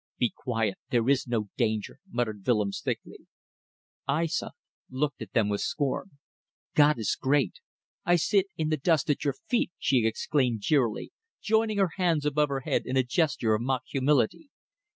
[0.17, 0.79] "Be quiet.
[0.89, 3.27] There is no danger," muttered Willems, thickly.
[4.09, 4.53] Aissa
[4.89, 6.17] looked at them with scorn.
[6.73, 7.59] "God is great!
[8.03, 12.49] I sit in the dust at your feet," she exclaimed jeeringly, joining her hands above
[12.49, 14.49] her head in a gesture of mock humility.